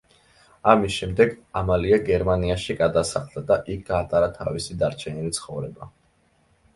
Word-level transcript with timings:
ამის 0.71 0.93
შემდეგ 0.99 1.33
ამალია 1.59 1.99
გერმანიაში 2.07 2.75
გადასახლდა 2.79 3.43
და 3.51 3.57
იქ 3.73 3.83
გაატარა 3.91 4.31
თავისი 4.39 4.79
დარჩენილი 4.81 5.31
ცხოვრება. 5.39 5.91